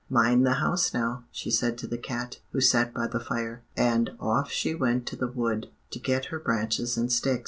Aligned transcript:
"'Mind 0.09 0.47
the 0.47 0.53
house 0.53 0.95
now,' 0.95 1.25
she 1.29 1.51
said 1.51 1.77
to 1.77 1.85
the 1.85 1.95
cat, 1.99 2.39
who 2.53 2.59
sat 2.59 2.91
by 2.91 3.05
the 3.05 3.19
fire. 3.19 3.61
And 3.77 4.09
off 4.19 4.49
she 4.49 4.73
went 4.73 5.05
to 5.05 5.15
the 5.15 5.27
wood 5.27 5.67
to 5.91 5.99
get 5.99 6.25
her 6.33 6.39
branches 6.39 6.97
and 6.97 7.11
sticks. 7.11 7.39